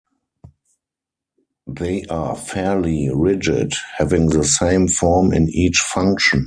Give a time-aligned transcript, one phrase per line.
[1.67, 6.39] They are fairly rigid, having the same form in each function.